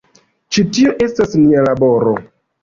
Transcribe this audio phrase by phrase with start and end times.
[0.55, 2.17] Ĉi tio estas nia laboro.